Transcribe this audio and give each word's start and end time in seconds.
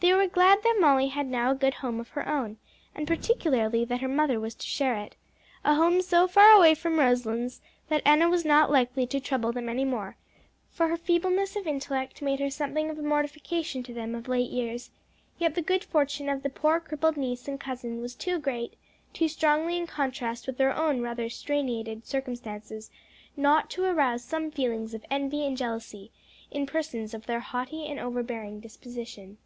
They 0.00 0.12
were 0.12 0.26
glad 0.26 0.64
that 0.64 0.78
Molly 0.80 1.06
had 1.08 1.28
now 1.28 1.52
a 1.52 1.54
good 1.54 1.74
home 1.74 2.00
of 2.00 2.08
her 2.10 2.28
own, 2.28 2.56
and 2.92 3.06
particularly 3.06 3.84
that 3.84 4.00
her 4.00 4.08
mother 4.08 4.40
was 4.40 4.56
to 4.56 4.66
share 4.66 4.96
it 4.96 5.14
a 5.64 5.76
home 5.76 6.02
so 6.02 6.26
far 6.26 6.50
away 6.50 6.74
from 6.74 6.98
Roselands 6.98 7.60
that 7.88 8.02
Enna 8.04 8.28
was 8.28 8.44
not 8.44 8.68
likely 8.72 9.06
to 9.06 9.20
trouble 9.20 9.52
them 9.52 9.68
any 9.68 9.84
more, 9.84 10.16
for 10.72 10.88
her 10.88 10.96
feebleness 10.96 11.54
of 11.54 11.68
intellect 11.68 12.20
made 12.20 12.40
her 12.40 12.50
something 12.50 12.90
of 12.90 12.98
a 12.98 13.02
mortification 13.02 13.84
to 13.84 13.94
them 13.94 14.16
of 14.16 14.26
late 14.26 14.50
years 14.50 14.90
yet 15.38 15.54
the 15.54 15.62
good 15.62 15.84
fortune 15.84 16.28
of 16.28 16.42
the 16.42 16.50
poor 16.50 16.80
crippled 16.80 17.16
niece 17.16 17.46
and 17.46 17.60
cousin 17.60 18.00
was 18.00 18.16
too 18.16 18.40
great, 18.40 18.74
too 19.12 19.28
strongly 19.28 19.76
in 19.76 19.86
contrast 19.86 20.48
with 20.48 20.58
their 20.58 20.74
own 20.74 21.00
rather 21.00 21.28
straitened 21.30 22.04
circumstances, 22.04 22.90
not 23.36 23.70
to 23.70 23.84
arouse 23.84 24.24
some 24.24 24.50
feelings 24.50 24.94
of 24.94 25.06
envy 25.12 25.46
and 25.46 25.56
jealousy 25.56 26.10
in 26.50 26.66
persons 26.66 27.14
of 27.14 27.26
their 27.26 27.38
haughty 27.40 27.86
and 27.86 28.00
overbearing 28.00 28.58
disposition. 28.58 29.38